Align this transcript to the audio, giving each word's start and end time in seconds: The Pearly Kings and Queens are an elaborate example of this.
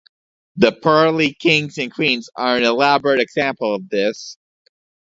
The 0.55 0.71
Pearly 0.71 1.35
Kings 1.35 1.77
and 1.77 1.93
Queens 1.93 2.27
are 2.35 2.57
an 2.57 2.63
elaborate 2.63 3.19
example 3.19 3.75
of 3.75 3.87
this. 3.87 4.35